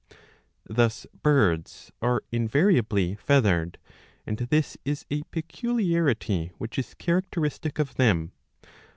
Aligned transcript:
Thus 0.65 1.05
birds 1.21 1.91
are 2.01 2.23
invariably 2.31 3.13
feathered, 3.13 3.77
and 4.25 4.35
this 4.39 4.75
is 4.83 5.05
a 5.11 5.21
peculiarity 5.29 6.51
which 6.57 6.79
is 6.79 6.95
characteristic 6.95 7.77
of 7.77 7.93
them. 7.97 8.31